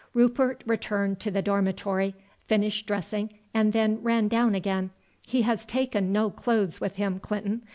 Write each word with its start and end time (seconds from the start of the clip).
Rupert 0.15 0.63
returned 0.65 1.19
to 1.19 1.29
the 1.29 1.43
dormitory, 1.43 2.15
finished 2.47 2.87
dressing, 2.87 3.37
and 3.53 3.71
then 3.71 4.01
ran 4.01 4.29
down 4.29 4.55
again. 4.55 4.89
"He 5.27 5.43
has 5.43 5.63
taken 5.63 6.11
no 6.11 6.31
clothes 6.31 6.81
with 6.81 6.95
him, 6.95 7.19
Clinton. 7.19 7.61